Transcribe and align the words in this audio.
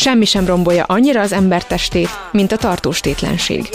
Semmi 0.00 0.24
sem 0.24 0.46
rombolja 0.46 0.84
annyira 0.84 1.20
az 1.20 1.32
ember 1.32 1.64
testét, 1.64 2.08
mint 2.32 2.52
a 2.52 2.56
tartóstétlenség. 2.56 3.68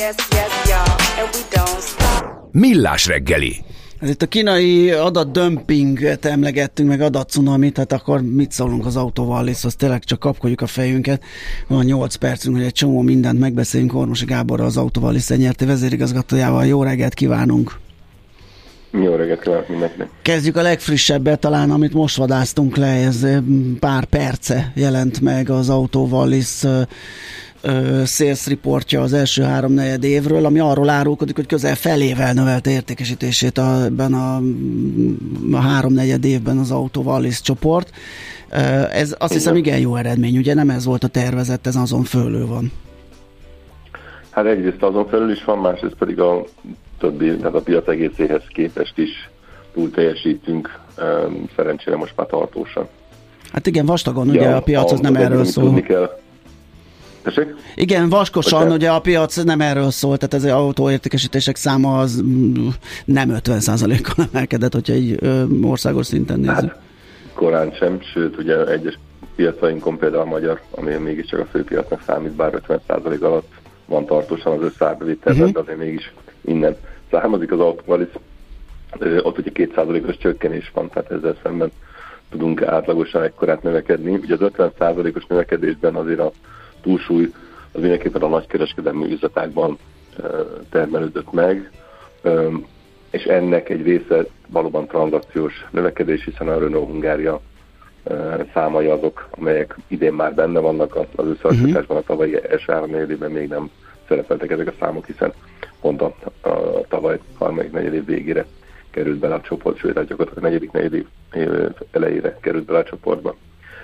Millás 2.51 3.07
reggeli. 3.07 3.55
Ez 3.99 4.09
itt 4.09 4.21
a 4.21 4.27
kínai 4.27 4.91
adatdömpinget 4.91 6.25
emlegettünk, 6.25 6.89
meg 6.89 7.01
adatcunamit, 7.01 7.77
hát 7.77 7.91
akkor 7.91 8.21
mit 8.21 8.51
szólunk 8.51 8.85
az 8.85 8.96
autóval, 8.96 9.47
és 9.47 9.63
azt 9.63 9.77
tényleg 9.77 10.03
csak 10.03 10.19
kapkodjuk 10.19 10.61
a 10.61 10.68
fejünket. 10.68 11.23
Van 11.68 11.86
8 11.86 12.16
percünk, 12.16 12.55
hogy 12.55 12.66
egy 12.66 12.73
csomó 12.73 13.02
mindent 13.02 13.39
megbeszélünk 13.39 13.96
Ormosi 13.96 14.26
Gáborral, 14.26 14.66
az 14.66 14.78
autóval 14.78 15.16
is 15.16 15.28
nyerti 15.28 15.66
vezérigazgatójával. 15.66 16.66
Jó 16.66 16.84
reggelt 16.84 17.14
kívánunk! 17.14 17.84
Jó 19.04 19.16
reggelt 19.16 19.41
kívánok 19.41 19.68
mindenkinek! 19.68 20.09
Kezdjük 20.21 20.55
a 20.55 20.61
legfrissebbet 20.61 21.39
talán, 21.39 21.71
amit 21.71 21.93
most 21.93 22.18
vadáztunk 22.18 22.75
le, 22.75 22.88
ez 22.88 23.28
pár 23.79 24.05
perce 24.05 24.71
jelent 24.75 25.21
meg 25.21 25.50
az 25.50 25.70
autóval 25.70 26.32
is 26.32 26.64
sales 28.05 28.47
reportja 28.47 29.02
az 29.02 29.14
első 29.14 29.43
három 29.43 29.74
negyed 29.74 30.04
évről, 30.04 30.46
ami 30.46 30.60
arról 30.60 30.89
árulkodik, 30.89 31.36
hogy 31.36 31.46
közel 31.46 31.75
felével 31.75 32.33
növelte 32.33 32.69
értékesítését 32.69 33.58
a, 33.58 33.83
ebben 33.83 34.14
a, 34.14 34.42
a 35.52 35.59
három 35.59 35.94
negyed 35.94 36.25
évben 36.25 36.58
az 36.58 36.72
Autovalis 36.72 37.41
csoport. 37.41 37.89
Ez 38.91 39.16
azt 39.19 39.33
hiszem 39.33 39.55
igen 39.55 39.80
jó 39.80 39.95
eredmény, 39.95 40.38
ugye 40.38 40.53
nem 40.53 40.69
ez 40.69 40.86
volt 40.86 41.03
a 41.03 41.08
tervezett, 41.08 41.67
ez 41.67 41.75
azon 41.75 42.03
fölül 42.03 42.47
van. 42.47 42.72
Hát 44.30 44.45
egyrészt 44.45 44.83
azon 44.83 45.08
felül 45.08 45.31
is 45.31 45.44
van, 45.44 45.58
másrészt 45.58 45.95
pedig 45.95 46.19
a 46.19 46.44
többi, 47.05 47.38
tehát 47.38 47.55
a 47.55 47.61
piac 47.61 47.88
egészéhez 47.88 48.41
képest 48.47 48.97
is 48.97 49.30
túl 49.73 49.91
teljesítünk, 49.91 50.80
szerencsére 51.55 51.95
most 51.95 52.13
már 52.16 52.27
tartósan. 52.27 52.88
Hát 53.52 53.67
igen, 53.67 53.86
vastagon, 53.86 54.27
ja, 54.27 54.33
ugye 54.33 54.50
a 54.50 54.61
piac 54.61 54.91
az 54.91 55.00
nem 55.00 55.16
erről 55.16 55.45
szól. 55.45 55.81
Kell, 55.81 56.19
Tessék? 57.22 57.55
Igen, 57.75 58.09
vaskosan, 58.09 58.59
Bocsánat. 58.59 58.77
ugye 58.77 58.89
a 58.89 58.99
piac 58.99 59.43
nem 59.43 59.61
erről 59.61 59.91
szól, 59.91 60.17
tehát 60.17 60.33
ez 60.33 60.43
az 60.43 60.59
autóértékesítések 60.59 61.55
száma 61.55 61.99
az 61.99 62.21
mm, 62.21 62.67
nem 63.05 63.30
50%-kal 63.43 64.25
emelkedett, 64.31 64.73
hogyha 64.73 64.93
egy 64.93 65.19
országos 65.61 66.05
szinten 66.05 66.39
nézzük. 66.39 66.55
Hát, 66.55 66.80
korán 67.33 67.71
sem, 67.71 67.99
sőt, 68.13 68.37
ugye 68.37 68.65
egyes 68.65 68.99
piacainkon 69.35 69.97
például 69.97 70.21
a 70.21 70.25
magyar, 70.25 70.61
ami 70.71 70.93
mégiscsak 70.93 71.39
a 71.39 71.45
főpiacnak 71.45 72.02
számít, 72.05 72.31
bár 72.31 72.61
50% 72.67 73.21
alatt 73.21 73.47
van 73.85 74.05
tartósan 74.05 74.58
az 74.58 74.63
összárbevétel, 74.63 75.33
uh-huh. 75.33 75.52
de 75.52 75.59
azért 75.59 75.77
mégis 75.77 76.13
innen 76.41 76.75
származik 77.11 77.52
az 77.52 77.59
autóval, 77.59 78.08
ott 79.22 79.38
ugye 79.38 79.52
2%-os 79.53 80.17
csökkenés 80.17 80.72
van, 80.73 80.89
tehát 80.89 81.11
ezzel 81.11 81.36
szemben 81.44 81.72
tudunk 82.30 82.61
átlagosan 82.61 83.23
ekkorát 83.23 83.64
növekedni. 83.64 84.11
Ugye 84.11 84.34
az 84.34 84.52
50%-os 84.58 85.26
növekedésben 85.26 85.95
azért 85.95 86.20
a 86.20 86.31
túlsúly 86.81 87.31
az 87.72 87.81
mindenképpen 87.81 88.22
a 88.22 88.28
nagykereskedelmi 88.28 89.11
üzletákban 89.11 89.78
termelődött 90.70 91.31
meg, 91.31 91.72
és 93.09 93.23
ennek 93.23 93.70
egy 93.70 93.81
része 93.81 94.26
valóban 94.48 94.88
tranzakciós 94.88 95.66
növekedés, 95.72 96.23
hiszen 96.23 96.48
a 96.48 96.59
Renault 96.59 96.89
Hungária 96.89 97.42
számai 98.53 98.88
azok, 98.88 99.28
amelyek 99.31 99.78
idén 99.88 100.14
már 100.14 100.33
benne 100.33 100.59
vannak 100.59 100.95
az 100.95 101.28
összehasonlításban, 101.28 101.98
a 101.98 102.02
tavalyi 102.02 102.50
első 102.50 102.73
három 102.73 102.94
évben 102.94 103.31
még 103.31 103.48
nem 103.48 103.70
szerepeltek 104.08 104.52
ezek 104.52 104.67
a 104.67 104.73
számok, 104.80 105.06
hiszen 105.06 105.33
pont 105.86 106.02
a, 106.02 106.16
a 106.50 106.81
tavaly 106.88 107.19
harmadik 107.38 107.72
negyed 107.72 108.05
végére 108.05 108.45
került 108.89 109.17
bele 109.17 109.33
a 109.33 109.41
csoport, 109.41 109.78
sőt, 109.78 109.97
hát 109.97 110.08
gyakorlatilag 110.08 110.44
a 110.44 110.47
negyedik 110.47 110.72
negyed 110.72 110.94
év 110.94 111.05
elejére 111.92 112.38
került 112.42 112.66
bele 112.66 112.80
a 112.80 112.83
csoportba. 112.83 113.36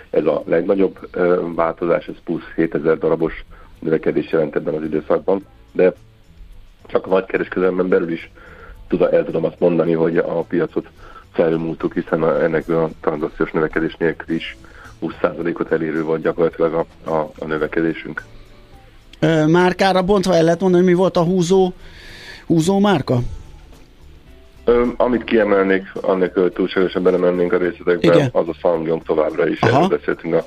Ez 0.10 0.26
a 0.26 0.44
legnagyobb 0.46 1.10
változás, 1.56 2.08
ez 2.08 2.16
plusz 2.24 2.44
7000 2.56 2.98
darabos 2.98 3.46
növekedés 3.80 4.32
jelent 4.32 4.56
ebben 4.56 4.74
az 4.74 4.84
időszakban, 4.84 5.46
de 5.72 5.94
csak 6.88 7.06
a 7.06 7.10
nagykereskedelemben 7.10 7.88
belül 7.88 8.12
is 8.12 8.32
el 9.12 9.26
tudom 9.26 9.46
azt 9.46 9.60
mondani, 9.60 9.94
hogy 9.94 10.18
a 10.18 10.42
piacot 10.42 10.88
felmúltuk, 11.32 11.94
hiszen 11.94 12.24
a, 12.24 12.44
ennek 12.44 12.70
a 12.70 12.90
tranzakciós 13.02 13.52
növekedés 13.52 13.96
nélkül 13.96 14.36
is 14.36 14.58
20%-ot 15.02 15.72
elérő 15.72 16.04
volt 16.04 16.22
gyakorlatilag 16.22 16.74
a, 16.74 17.10
a, 17.12 17.32
a 17.40 17.46
növekedésünk. 17.46 18.24
Márkára 19.48 20.02
bontva 20.02 20.36
el 20.36 20.44
lehet 20.44 20.60
mondani, 20.60 20.84
hogy 20.84 20.92
mi 20.92 20.98
volt 21.00 21.18
a 21.18 21.24
húzó, 21.24 21.74
húzó 22.52 22.80
márka? 22.80 23.20
Ö, 24.66 24.86
amit 24.98 25.24
kiemelnék, 25.24 25.84
annélkül 26.02 26.54
túlságosan 26.54 27.04
belemennénk 27.04 27.54
a 27.54 27.58
részletekbe, 27.58 28.14
Igen. 28.14 28.30
az 28.32 28.48
a 28.48 28.54
Sangyong 28.54 29.04
továbbra 29.04 29.48
is, 29.48 29.60
erről 29.60 29.88
beszéltünk 29.88 30.34
a 30.34 30.46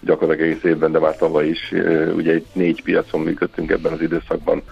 gyakorlatilag 0.00 0.50
egész 0.50 0.64
évben, 0.64 0.92
de 0.92 0.98
már 0.98 1.16
tavaly 1.16 1.48
is. 1.48 1.72
Ugye 2.16 2.32
egy 2.32 2.46
négy 2.52 2.82
piacon 2.82 3.20
működtünk 3.20 3.70
ebben 3.70 3.92
az 3.92 4.00
időszakban, 4.00 4.62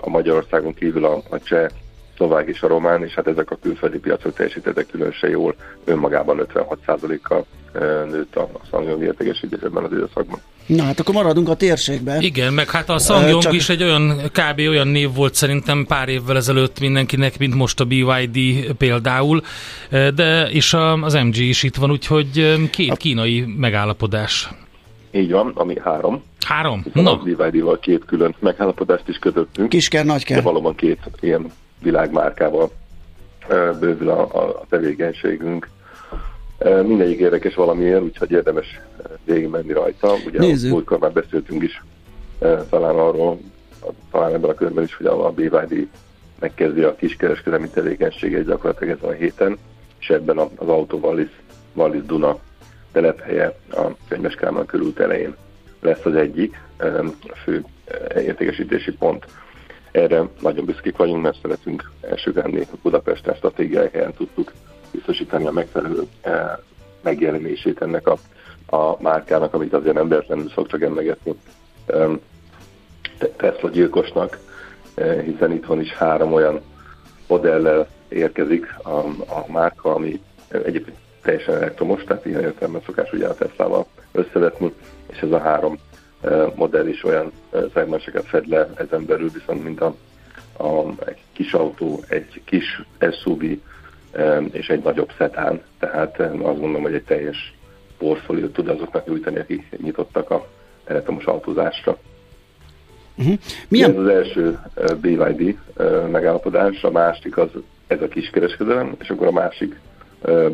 a 0.00 0.08
Magyarországon 0.08 0.74
kívül 0.74 1.04
a, 1.04 1.22
a 1.30 1.38
cseh, 1.38 1.66
szlovák 2.16 2.48
és 2.48 2.62
a 2.62 2.68
román, 2.68 3.04
és 3.04 3.14
hát 3.14 3.26
ezek 3.26 3.50
a 3.50 3.58
külföldi 3.62 3.98
piacok 3.98 4.34
teljesítettek 4.34 4.86
különösen 4.86 5.30
jól, 5.30 5.54
önmagában 5.84 6.46
56%-kal 6.54 7.44
nőtt 8.10 8.36
a 8.36 8.48
Sangyong 8.70 9.02
értékesítés 9.02 9.60
ebben 9.60 9.84
az 9.84 9.92
időszakban. 9.92 10.40
Na 10.66 10.82
hát 10.82 11.00
akkor 11.00 11.14
maradunk 11.14 11.48
a 11.48 11.54
térségben. 11.54 12.22
Igen, 12.22 12.52
meg 12.52 12.70
hát 12.70 12.88
a 12.88 12.98
Sangyong 12.98 13.42
Csak... 13.42 13.52
is 13.52 13.68
egy 13.68 13.82
olyan, 13.82 14.16
kb. 14.32 14.58
olyan 14.58 14.88
név 14.88 15.14
volt 15.14 15.34
szerintem 15.34 15.84
pár 15.88 16.08
évvel 16.08 16.36
ezelőtt 16.36 16.80
mindenkinek, 16.80 17.38
mint 17.38 17.54
most 17.54 17.80
a 17.80 17.84
BYD 17.84 18.38
például, 18.78 19.42
de 19.90 20.48
és 20.50 20.74
az 21.00 21.14
MG 21.14 21.36
is 21.36 21.62
itt 21.62 21.76
van, 21.76 21.90
úgyhogy 21.90 22.56
két 22.70 22.90
a... 22.90 22.94
kínai 22.94 23.44
megállapodás. 23.56 24.50
Így 25.10 25.30
van, 25.30 25.52
ami 25.54 25.74
három. 25.84 26.22
Három? 26.46 26.84
Na. 26.92 27.12
A 27.12 27.16
BYD-val 27.16 27.78
két 27.78 28.04
külön 28.04 28.34
megállapodást 28.38 29.08
is 29.08 29.16
kötöttünk. 29.18 29.68
Kisker, 29.68 30.04
nagyker. 30.04 30.36
De 30.36 30.42
valóban 30.42 30.74
két 30.74 30.98
ilyen 31.20 31.46
világmárkával 31.82 32.70
bővül 33.80 34.08
a, 34.08 34.20
a 34.20 34.64
tevékenységünk. 34.68 35.68
Mindegyik 36.64 37.18
érdekes 37.18 37.54
valamiért, 37.54 38.02
úgyhogy 38.02 38.30
érdemes 38.30 38.80
menni 39.24 39.72
rajta. 39.72 40.12
Ugye 40.26 40.38
Nézzük. 40.38 40.70
múltkor 40.70 40.98
már 40.98 41.12
beszéltünk 41.12 41.62
is 41.62 41.82
talán 42.70 42.96
arról, 42.98 43.38
talán 44.10 44.34
ebben 44.34 44.50
a 44.50 44.54
körben 44.54 44.84
is, 44.84 44.94
hogy 44.94 45.06
a 45.06 45.30
BYD 45.30 45.88
megkezdi 46.40 46.82
a 46.82 46.96
kiskereskedelmi 46.96 47.68
tevékenységet 47.68 48.46
gyakorlatilag 48.46 48.96
ezen 48.98 49.10
a 49.10 49.12
héten, 49.12 49.58
és 49.98 50.10
ebben 50.10 50.38
az 50.38 50.68
autó 50.68 50.98
Wallis, 50.98 51.30
Wallis 51.74 52.04
Duna 52.04 52.38
telephelye 52.92 53.56
a 53.70 53.82
Könyveskálmán 54.08 54.66
körült 54.66 54.98
elején 54.98 55.36
lesz 55.80 56.04
az 56.04 56.14
egyik 56.14 56.60
fő 57.44 57.64
értékesítési 58.14 58.92
pont. 58.92 59.26
Erre 59.90 60.28
nagyon 60.40 60.64
büszkék 60.64 60.96
vagyunk, 60.96 61.22
mert 61.22 61.40
szeretünk 61.42 61.90
elsőgárni 62.00 62.66
Budapesten 62.82 63.34
stratégiai 63.34 63.88
helyen 63.92 64.12
tudtuk 64.12 64.52
biztosítani 64.96 65.46
a 65.46 65.52
megfelelő 65.52 66.02
eh, 66.20 66.50
megjelenését 67.02 67.82
ennek 67.82 68.08
a, 68.08 68.18
a 68.76 69.02
márkának, 69.02 69.54
amit 69.54 69.72
azért 69.72 69.94
nem 69.94 70.08
véletlenül 70.08 70.50
szoktak 70.50 70.82
emlegetni 70.82 71.34
Tesla 73.36 73.70
gyilkosnak, 73.70 74.38
eh, 74.94 75.22
hiszen 75.24 75.52
itthon 75.52 75.80
is 75.80 75.92
három 75.92 76.32
olyan 76.32 76.60
modellel 77.28 77.88
érkezik 78.08 78.74
a, 78.82 78.98
a 79.34 79.44
márka, 79.52 79.94
ami 79.94 80.20
egyébként 80.48 80.96
teljesen 81.22 81.54
elektromos, 81.54 82.04
tehát 82.04 82.26
ilyen 82.26 82.40
értelemben 82.40 82.82
szokás 82.86 83.12
ugye 83.12 83.26
a 83.26 83.34
Tesla-val 83.34 83.86
összevetni, 84.12 84.72
és 85.06 85.18
ez 85.18 85.30
a 85.30 85.38
három 85.38 85.78
eh, 86.20 86.52
modell 86.54 86.86
is 86.86 87.04
olyan 87.04 87.32
szegmenseket 87.74 88.24
fed 88.24 88.48
le 88.48 88.68
ezen 88.74 89.06
belül, 89.06 89.30
viszont 89.30 89.64
mint 89.64 89.80
a, 89.80 89.94
a, 90.58 91.04
egy 91.04 91.20
kis 91.32 91.52
autó, 91.52 92.02
egy 92.08 92.42
kis 92.44 92.82
SUV, 93.22 93.42
és 94.52 94.68
egy 94.68 94.82
nagyobb 94.82 95.10
szetán, 95.18 95.62
tehát 95.78 96.20
azt 96.20 96.40
gondolom, 96.40 96.82
hogy 96.82 96.94
egy 96.94 97.04
teljes 97.04 97.54
portfóliót 97.98 98.52
tud 98.52 98.68
azoknak 98.68 99.06
nyújtani, 99.06 99.38
akik 99.38 99.68
nyitottak 99.82 100.30
a 100.30 100.46
elektromos 100.84 101.24
autózásra. 101.24 101.98
Uh-huh. 103.18 103.34
Milyen? 103.68 103.90
Ez 103.90 103.96
az 103.96 104.06
első 104.06 104.58
BYD 105.00 105.58
megállapodás, 106.10 106.84
a 106.84 106.90
másik 106.90 107.36
az 107.36 107.48
ez 107.86 108.02
a 108.02 108.08
kiskereskedelem, 108.08 108.94
és 109.00 109.10
akkor 109.10 109.26
a 109.26 109.32
másik 109.32 109.80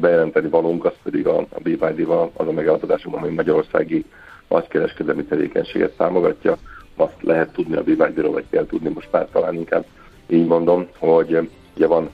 bejelenteni 0.00 0.48
valónk, 0.48 0.84
az 0.84 0.92
pedig 1.02 1.26
a, 1.26 1.38
a 1.38 1.60
BYD-val 1.62 2.30
az 2.34 2.48
a 2.48 2.52
megállapodásunk, 2.52 3.16
ami 3.16 3.28
magyarországi 3.28 4.04
nagykereskedelmi 4.48 5.24
tevékenységet 5.24 5.96
támogatja. 5.96 6.56
Azt 6.96 7.22
lehet 7.22 7.52
tudni 7.52 7.76
a 7.76 7.82
BYD-ról, 7.82 8.32
vagy 8.32 8.44
kell 8.50 8.66
tudni 8.66 8.88
most 8.88 9.08
már 9.10 9.28
talán 9.32 9.54
inkább 9.54 9.84
így 10.26 10.46
mondom, 10.46 10.88
hogy 10.98 11.48
ugye 11.76 11.86
van 11.86 12.10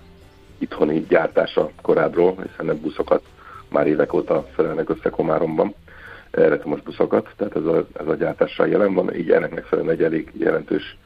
itthoni 0.58 1.04
gyártása 1.08 1.70
korábbról, 1.82 2.34
hiszen 2.50 2.68
a 2.68 2.80
buszokat 2.80 3.22
már 3.68 3.86
évek 3.86 4.12
óta 4.12 4.46
felelnek 4.54 4.90
össze 4.90 5.10
Komáromban, 5.10 5.74
elektromos 6.30 6.80
buszokat, 6.80 7.28
tehát 7.36 7.56
ez 7.56 7.64
a, 7.64 7.86
ez 8.00 8.06
a 8.06 8.14
gyártással 8.14 8.68
jelen 8.68 8.94
van, 8.94 9.14
így 9.14 9.30
ennek 9.30 9.54
megfelelően 9.54 9.94
egy 9.94 10.02
elég 10.02 10.32
jelentős 10.38 10.98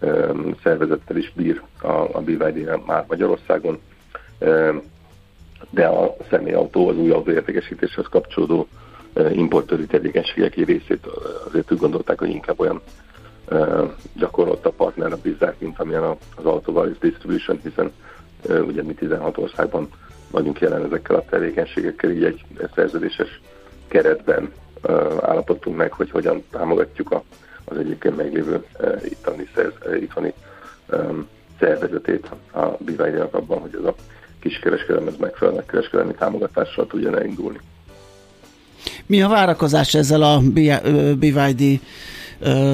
um, 0.00 0.56
szervezettel 0.62 1.16
is 1.16 1.32
bír 1.36 1.62
a, 1.80 1.88
a 1.88 2.20
BYD 2.24 2.86
már 2.86 3.04
Magyarországon, 3.08 3.78
um, 4.38 4.82
de 5.70 5.86
a 5.86 6.16
személyautó, 6.30 6.88
az 6.88 6.96
új 6.96 7.10
autóértékesítéshez 7.10 8.06
kapcsolódó 8.10 8.68
importőri 9.32 9.86
tevékenységek 9.86 10.54
részét 10.54 11.06
azért 11.46 11.72
úgy 11.72 11.78
gondolták, 11.78 12.18
hogy 12.18 12.28
inkább 12.28 12.60
olyan 12.60 12.80
gyakorlott 14.14 14.66
a 14.66 14.70
partnerre 14.70 15.16
bízzák, 15.22 15.54
mint 15.58 15.78
amilyen 15.78 16.02
az 16.36 16.44
Autovalis 16.44 16.98
Distribution, 16.98 17.60
hiszen 17.62 17.92
ugye 18.48 18.82
mi 18.82 18.94
16 18.94 19.38
országban 19.38 19.88
vagyunk 20.30 20.60
jelen 20.60 20.84
ezekkel 20.84 21.16
a 21.16 21.24
tevékenységekkel, 21.30 22.10
így 22.10 22.24
egy 22.24 22.42
szerződéses 22.74 23.40
keretben 23.88 24.52
állapodtunk 25.20 25.76
meg, 25.76 25.92
hogy 25.92 26.10
hogyan 26.10 26.42
támogatjuk 26.50 27.10
a, 27.10 27.22
az 27.64 27.76
egyébként 27.76 28.16
meglévő 28.16 28.64
ittani, 29.04 29.48
szerz, 29.54 29.74
ittani 30.00 30.32
szervezetét 31.60 32.30
a 32.52 32.66
bivd 32.78 33.28
abban, 33.30 33.60
hogy 33.60 33.74
ez 33.78 33.84
a 33.84 33.94
kiskereskedelem 34.40 35.08
ez 35.08 35.14
megfelelő 35.18 35.64
kereskedelmi 35.66 36.14
támogatással 36.14 36.86
tudjon 36.86 37.18
elindulni. 37.18 37.58
Mi 39.06 39.22
a 39.22 39.28
várakozás 39.28 39.94
ezzel 39.94 40.22
a 40.22 40.40
BYD 41.18 41.80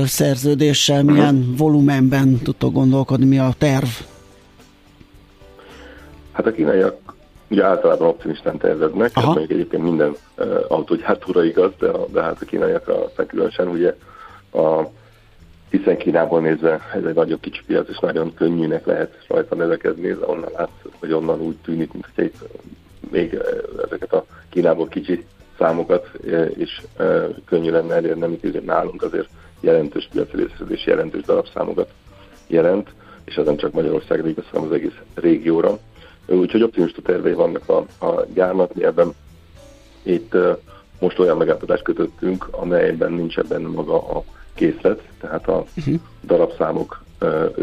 szerződéssel, 0.05 1.03
milyen 1.03 1.55
volumenben 1.57 2.39
tudtok 2.39 2.73
gondolkodni, 2.73 3.25
mi 3.25 3.39
a 3.39 3.55
terv? 3.59 3.87
Hát 6.35 6.47
a 6.47 6.53
kínaiak 6.53 7.15
ugye 7.51 7.65
általában 7.65 8.09
optimistán 8.09 8.59
terveznek, 8.59 9.11
hát 9.15 9.25
mondjuk 9.25 9.51
egyébként 9.51 9.83
minden 9.83 10.17
uh, 10.39 10.65
autógyártóra 10.69 11.45
igaz, 11.45 11.71
de, 11.79 11.91
de 12.13 12.23
hát 12.23 12.43
a 12.43 12.45
kínaiakra 12.45 13.05
aztán 13.05 13.27
különösen 13.27 13.69
ugye 13.69 13.97
a 14.53 14.83
hiszen 15.77 15.97
Kínából 15.97 16.41
nézve 16.41 16.81
ez 16.95 17.05
egy 17.05 17.15
nagyon 17.15 17.41
kicsi 17.41 17.61
piac, 17.67 17.89
és 17.89 17.99
nagyon 17.99 18.35
könnyűnek 18.35 18.87
lehet 18.87 19.25
rajta 19.29 19.55
nevekedni, 19.55 20.09
de 20.09 20.27
onnan 20.27 20.51
látsz, 20.57 20.83
hogy 20.99 21.13
onnan 21.13 21.41
úgy 21.41 21.57
tűnik, 21.57 21.93
mint 21.93 22.07
hogy 22.15 22.25
itt 22.25 22.39
még 23.11 23.39
ezeket 23.85 24.13
a 24.13 24.25
Kínából 24.49 24.89
kicsi 24.89 25.27
számokat 25.59 26.11
is 26.57 26.83
könnyű 27.45 27.71
lenne 27.71 27.95
elérni, 27.95 28.23
amit 28.23 28.65
nálunk 28.65 29.03
azért 29.03 29.29
jelentős 29.61 30.09
piaci 30.13 30.37
részedés, 30.37 30.87
jelentős 30.87 31.23
darabszámokat 31.23 31.91
jelent, 32.47 32.89
és 33.25 33.35
ez 33.35 33.45
nem 33.45 33.57
csak 33.57 33.73
Magyarországra 33.73 34.29
igaz, 34.29 34.45
hanem 34.51 34.67
az 34.67 34.75
egész 34.75 34.99
régióra. 35.15 35.79
Úgyhogy 36.27 36.63
optimista 36.63 37.03
tervei 37.03 37.33
vannak 37.33 37.69
a, 37.69 38.07
a 38.07 38.25
gyárnak, 38.35 38.75
mi 38.75 38.85
ebben 38.85 39.15
itt 40.03 40.37
most 41.01 41.19
olyan 41.19 41.37
megállapodást 41.37 41.83
kötöttünk, 41.83 42.49
amelyben 42.51 43.13
nincs 43.13 43.39
ebben 43.39 43.63
maga 43.63 44.09
a 44.09 44.25
készlet, 44.55 45.03
tehát 45.21 45.49
a 45.49 45.65
uh-huh. 45.77 45.95
darabszámok 46.23 47.05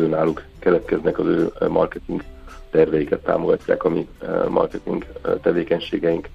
náluk 0.10 0.44
keletkeznek, 0.60 1.19
az 1.19 1.25
ő 1.25 1.52
marketing 1.68 2.24
terveiket 2.69 3.24
támogatják, 3.24 3.84
ami 3.84 4.08
marketing 4.50 5.06
tevékenységeink. 5.42 6.30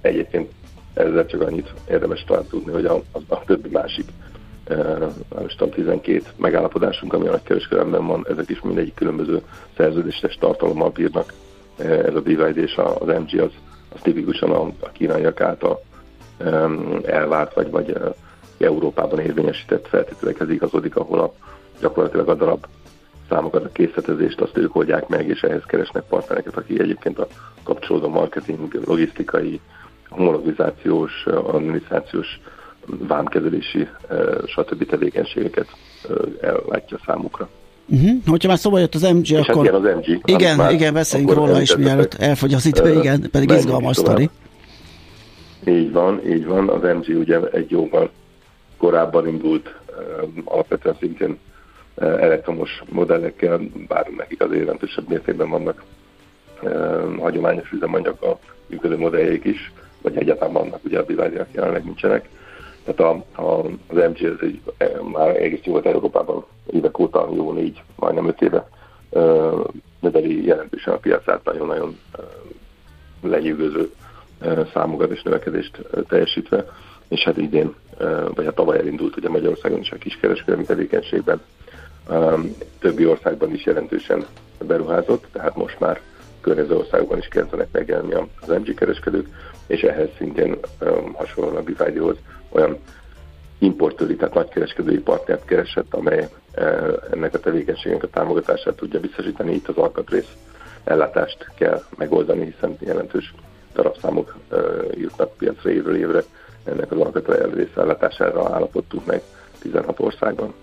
Egyébként 0.00 0.50
ezzel 0.94 1.26
csak 1.26 1.40
annyit 1.40 1.72
érdemes 1.88 2.24
talán 2.24 2.46
tudni, 2.46 2.72
hogy 2.72 2.84
a, 2.84 2.94
a, 2.94 3.18
a 3.28 3.44
többi 3.44 3.68
másik 3.68 4.04
most 5.40 5.56
tudom, 5.56 5.72
12 5.74 6.22
megállapodásunk, 6.36 7.12
ami 7.12 7.26
a 7.26 7.30
nagykereskedelemben 7.30 8.06
van, 8.06 8.26
ezek 8.28 8.48
is 8.48 8.60
mindegyik 8.60 8.94
különböző 8.94 9.42
szerződéses 9.76 10.36
tartalommal 10.36 10.90
bírnak. 10.90 11.32
Ez 11.78 12.14
a 12.14 12.20
BYD 12.20 12.56
és 12.56 12.76
az 12.76 13.06
MG 13.06 13.40
az, 13.40 13.50
az 13.94 14.00
tipikusan 14.02 14.50
a, 14.50 14.62
a 14.62 14.88
kínaiak 14.92 15.40
által 15.40 15.82
elvárt, 17.04 17.54
vagy, 17.54 17.70
vagy 17.70 17.96
Európában 18.58 19.18
érvényesített 19.18 19.88
feltételekhez 19.88 20.50
igazodik, 20.50 20.96
ahol 20.96 21.20
a, 21.20 21.32
gyakorlatilag 21.80 22.28
a 22.28 22.34
darab 22.34 22.66
számokat, 23.28 23.64
a 23.64 23.72
készletezést 23.72 24.40
azt 24.40 24.56
ők 24.56 24.76
oldják 24.76 25.08
meg, 25.08 25.28
és 25.28 25.42
ehhez 25.42 25.64
keresnek 25.66 26.02
partnereket, 26.02 26.56
akik 26.56 26.78
egyébként 26.78 27.18
a 27.18 27.26
kapcsolódó 27.62 28.08
marketing, 28.08 28.80
logisztikai, 28.84 29.60
homologizációs, 30.08 31.26
adminisztrációs, 31.26 32.40
vámkezelési, 32.86 33.88
stb. 34.46 34.86
tevékenységeket 34.86 35.66
ellátja 36.40 36.98
számukra. 37.06 37.48
Uh-huh. 37.86 38.10
Hogyha 38.26 38.48
már 38.48 38.58
szóba 38.58 38.78
jött 38.78 38.94
az 38.94 39.02
MG, 39.02 39.30
és 39.30 39.36
hát 39.36 39.48
akkor... 39.48 39.66
Hát 39.66 39.78
igen, 39.78 39.96
az 39.96 40.06
MG. 40.06 40.20
Igen, 40.24 40.70
igen, 40.70 40.94
beszéljünk 40.94 41.34
róla 41.34 41.60
is, 41.60 41.76
mielőtt 41.76 42.14
elfogy 42.14 42.54
az 42.54 42.66
idő, 42.66 42.92
igen, 42.92 43.28
pedig 43.30 43.50
izgalmas 43.50 43.96
sztori. 43.96 44.30
Így 45.66 45.92
van, 45.92 46.20
így 46.26 46.46
van. 46.46 46.68
Az 46.68 46.82
MG 46.82 47.18
ugye 47.18 47.40
egy 47.40 47.70
jóval 47.70 48.10
korábban 48.76 49.28
indult, 49.28 49.74
alapvetően 50.44 50.96
szintén 51.00 51.38
elektromos 51.96 52.82
modellekkel, 52.88 53.60
bár 53.88 54.06
nekik 54.16 54.42
az 54.42 54.52
jelentősebb 54.52 55.08
mértékben 55.08 55.50
vannak 55.50 55.82
hagyományos 57.18 57.72
üzemanyag 57.72 58.22
a 58.22 58.38
működő 58.66 58.98
modelljeik 58.98 59.44
is, 59.44 59.72
vagy 60.02 60.16
egyáltalán 60.16 60.52
vannak, 60.52 60.84
ugye 60.84 60.98
a 60.98 61.04
biváriak 61.04 61.48
jelenleg 61.52 61.84
nincsenek. 61.84 62.28
Tehát 62.84 63.00
a, 63.00 63.42
a, 63.42 63.66
az 63.88 63.96
MG 63.96 64.22
ez 64.22 64.36
egy, 64.40 64.60
már 65.12 65.36
egész 65.36 65.64
volt 65.64 65.86
Európában 65.86 66.44
évek 66.72 66.98
óta, 66.98 67.28
jó 67.34 67.52
négy, 67.52 67.82
majdnem 67.96 68.28
öt 68.28 68.42
éve 68.42 68.68
növeli 70.00 70.46
jelentősen 70.46 70.94
a 70.94 70.96
piacát, 70.96 71.44
nagyon-nagyon 71.44 71.98
lenyűgöző 73.22 73.92
számokat 74.72 75.10
és 75.10 75.22
növekedést 75.22 75.78
teljesítve, 76.08 76.66
és 77.08 77.22
hát 77.22 77.36
idén, 77.36 77.74
vagy 78.34 78.44
hát 78.44 78.54
tavaly 78.54 78.78
elindult 78.78 79.16
ugye 79.16 79.28
Magyarországon 79.28 79.78
is 79.78 79.90
a 79.90 79.96
kiskereskedelmi 79.96 80.64
tevékenységben, 80.64 81.40
többi 82.78 83.06
országban 83.06 83.54
is 83.54 83.64
jelentősen 83.64 84.26
beruházott, 84.66 85.26
tehát 85.32 85.56
most 85.56 85.80
már 85.80 86.00
környező 86.42 86.76
országokban 86.76 87.18
is 87.18 87.26
kezdenek 87.26 87.68
megjelenni 87.72 88.12
az 88.14 88.48
MG 88.48 88.74
kereskedők, 88.74 89.28
és 89.66 89.80
ehhez 89.80 90.08
szintén 90.18 90.56
hasonlóan 91.12 91.56
a 91.56 91.62
BYD-hoz 91.62 92.16
olyan 92.48 92.78
importőri, 93.58 94.16
tehát 94.16 94.34
nagykereskedői 94.34 94.98
partnert 94.98 95.44
keresett, 95.44 95.94
amely 95.94 96.28
ennek 97.12 97.34
a 97.34 97.40
tevékenységnek 97.40 98.02
a 98.02 98.08
támogatását 98.08 98.74
tudja 98.74 99.00
biztosítani. 99.00 99.54
Itt 99.54 99.68
az 99.68 99.76
alkatrész 99.76 100.32
ellátást 100.84 101.46
kell 101.56 101.82
megoldani, 101.96 102.44
hiszen 102.44 102.76
jelentős 102.80 103.34
darabszámok 103.74 104.36
jutnak 104.94 105.36
piacra 105.36 105.70
évről 105.70 105.96
évre. 105.96 106.22
Ennek 106.64 106.92
az 106.92 106.98
alkatrész 106.98 107.76
ellátására 107.76 108.54
állapodtunk 108.54 109.06
meg 109.06 109.22
16 109.58 110.00
országban. 110.00 110.54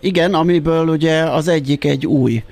Igen, 0.00 0.34
amiből 0.34 0.88
ugye 0.88 1.22
az 1.22 1.48
egyik 1.48 1.84
egy 1.84 2.06
új 2.06 2.42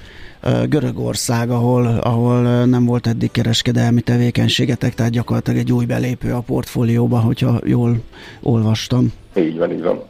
Görögország, 0.68 1.50
ahol, 1.50 1.86
ahol 1.86 2.64
nem 2.64 2.84
volt 2.84 3.06
eddig 3.06 3.30
kereskedelmi 3.30 4.00
tevékenységetek, 4.00 4.94
tehát 4.94 5.12
gyakorlatilag 5.12 5.58
egy 5.58 5.72
új 5.72 5.84
belépő 5.84 6.32
a 6.32 6.40
portfólióba, 6.40 7.18
hogyha 7.18 7.60
jól 7.64 7.96
olvastam. 8.42 9.12
Így 9.36 9.58
van, 9.58 9.72
így 9.72 9.82
van. 9.82 10.02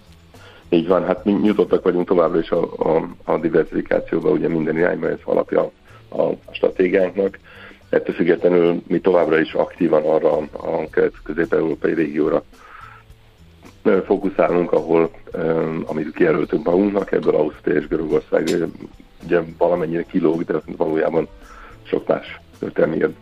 Így 0.68 0.86
van, 0.86 1.04
hát 1.04 1.24
mi 1.24 1.32
nyitottak 1.32 1.82
vagyunk 1.82 2.06
továbbra 2.06 2.38
is 2.38 2.50
a, 2.50 2.62
a, 2.62 3.08
a 3.24 3.38
diversifikációba, 3.38 4.30
ugye 4.30 4.48
minden 4.48 4.76
irányban 4.76 5.10
ez 5.10 5.18
alapja 5.24 5.70
a, 6.08 6.22
a 6.22 6.34
stratégiánknak. 6.50 7.38
Ettől 7.88 8.14
függetlenül 8.14 8.82
mi 8.86 8.98
továbbra 8.98 9.38
is 9.40 9.52
aktívan 9.52 10.02
arra 10.02 10.36
a 10.36 10.88
közép-európai 11.22 11.94
régióra 11.94 12.42
fókuszálunk, 14.06 14.72
ahol, 14.72 15.10
amit 15.86 16.12
kijelöltünk 16.14 16.64
magunknak, 16.64 17.12
ebből 17.12 17.34
Ausztria 17.34 17.74
és 17.74 17.88
Görögország 17.88 18.50
ugye 19.26 19.40
valamennyire 19.58 20.02
kilóg, 20.02 20.44
de 20.44 20.60
valójában 20.76 21.28
sok 21.82 22.06
más 22.06 22.40
történelmi 22.58 23.14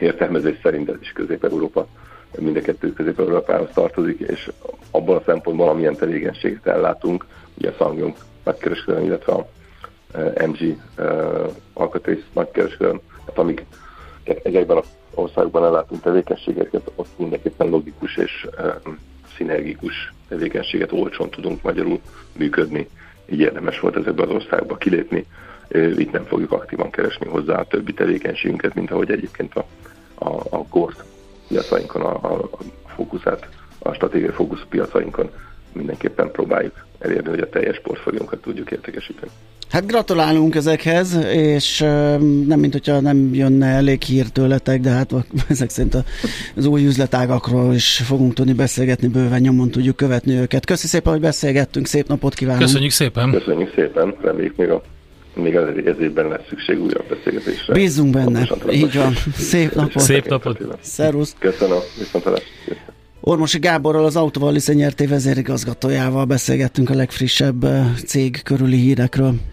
értelmezés 0.00 0.58
szerint 0.62 0.88
ez 0.88 0.96
is 1.00 1.12
Közép-Európa, 1.12 1.86
mind 2.38 2.56
a 2.56 2.60
kettő 2.60 2.92
Közép-Európához 2.92 3.68
tartozik, 3.74 4.20
és 4.20 4.50
abban 4.90 5.16
a 5.16 5.22
szempontból, 5.26 5.68
amilyen 5.68 5.96
tevékenységet 5.96 6.66
ellátunk, 6.66 7.26
ugye 7.54 7.68
a 7.68 7.74
Sangyong 7.78 8.14
nagykereskedelem, 8.44 9.04
illetve 9.04 9.32
a 9.32 9.46
MG 10.46 10.76
alkatrész 11.72 12.24
nagykereskedelem, 12.32 13.00
tehát 13.24 13.38
amíg 13.38 13.64
ezekben 14.42 14.76
az 14.76 14.86
országokban 15.14 15.64
ellátunk 15.64 16.02
tevékenységeket, 16.02 16.90
ott 16.94 17.08
mindenképpen 17.16 17.68
logikus 17.68 18.16
és 18.16 18.46
szinergikus 19.36 20.12
tevékenységet 20.28 20.92
olcsón 20.92 21.30
tudunk 21.30 21.62
magyarul 21.62 22.00
működni 22.36 22.88
így 23.30 23.40
érdemes 23.40 23.80
volt 23.80 23.96
ezekbe 23.96 24.22
az 24.22 24.30
országba 24.30 24.76
kilépni. 24.76 25.26
Itt 25.96 26.12
nem 26.12 26.24
fogjuk 26.24 26.52
aktívan 26.52 26.90
keresni 26.90 27.26
hozzá 27.26 27.58
a 27.58 27.66
többi 27.66 27.92
tevékenységünket, 27.92 28.74
mint 28.74 28.90
ahogy 28.90 29.10
egyébként 29.10 29.54
a, 29.54 29.64
a, 30.14 30.40
a 30.50 30.66
kort 30.68 31.04
piacainkon, 31.48 32.02
a, 32.02 32.34
a 32.34 32.48
fókuszát, 32.86 33.48
a 33.78 33.92
stratégiai 33.92 34.30
fókusz 34.30 34.64
piacainkon 34.68 35.30
mindenképpen 35.72 36.30
próbáljuk 36.30 36.86
elérni, 36.98 37.28
hogy 37.28 37.40
a 37.40 37.48
teljes 37.48 37.80
portfóliónkat 37.80 38.40
tudjuk 38.40 38.70
értékesíteni. 38.70 39.30
Hát 39.70 39.86
gratulálunk 39.86 40.54
ezekhez, 40.54 41.18
és 41.32 41.78
nem 42.46 42.58
mint 42.58 42.72
hogyha 42.72 43.00
nem 43.00 43.34
jönne 43.34 43.66
elég 43.66 44.02
hír 44.02 44.28
tőletek, 44.28 44.80
de 44.80 44.90
hát 44.90 45.10
ezek 45.48 45.70
szerint 45.70 45.96
az 46.56 46.66
új 46.66 46.84
üzletágakról 46.84 47.74
is 47.74 48.02
fogunk 48.06 48.34
tudni 48.34 48.52
beszélgetni, 48.52 49.08
bőven 49.08 49.40
nyomon 49.40 49.70
tudjuk 49.70 49.96
követni 49.96 50.32
őket. 50.32 50.64
Köszi 50.64 50.86
szépen, 50.86 51.12
hogy 51.12 51.20
beszélgettünk, 51.20 51.86
szép 51.86 52.08
napot 52.08 52.34
kívánunk! 52.34 52.62
Köszönjük 52.64 52.90
szépen! 52.90 53.30
Köszönjük 53.30 53.72
szépen, 53.74 54.14
reméljük 54.22 54.56
még 54.56 54.70
a 54.70 54.82
még 55.34 55.54
ez 55.54 56.00
évben 56.00 56.28
lesz 56.28 56.40
szükség 56.48 56.80
újabb 56.80 57.04
beszélgetésre. 57.08 57.72
Bízunk 57.72 58.12
benne. 58.12 58.48
Így 58.70 58.94
van. 58.94 59.14
Szép 59.34 59.74
napot. 59.74 60.02
Szép 60.02 60.28
napot. 60.28 60.58
Szervusz. 60.80 61.36
Köszönöm. 61.38 61.78
Viszontalás. 61.98 62.42
Ormosi 63.28 63.58
Gáborral, 63.58 64.04
az 64.04 64.16
Autóval 64.16 64.52
Liszeny 64.52 64.92
vezérigazgatójával 65.08 66.24
beszélgettünk 66.24 66.90
a 66.90 66.94
legfrissebb 66.94 67.66
cég 68.06 68.42
körüli 68.42 68.76
hírekről. 68.76 69.40